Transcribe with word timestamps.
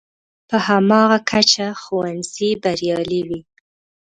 په 0.49 0.57
هماغه 0.67 1.17
کچه 1.31 1.67
ښوونځی 1.81 2.49
بریالی 2.63 3.21
وي. 3.27 3.41